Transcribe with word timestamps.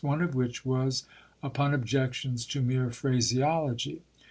one 0.03 0.19
of 0.19 0.33
which 0.33 0.65
was 0.65 1.03
upon 1.43 1.75
objections 1.75 2.43
to 2.47 2.59
mere 2.59 2.89
phrase 2.89 3.37
ology. 3.39 4.01